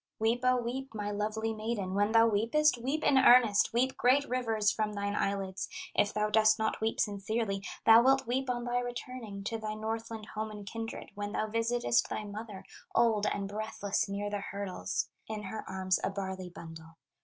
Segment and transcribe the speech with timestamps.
[0.17, 4.71] "Weep, O weep, my lovely maiden, When thou weepest, weep in earnest, Weep great rivers
[4.71, 9.43] from thine eyelids; If thou dost not weep sincerely, Thou wilt weep on thy returning
[9.43, 14.31] To thy Northland home and kindred, When thou visitest thy mother Old and breathless near
[14.31, 16.97] the hurdles, In her arms a barley bundle.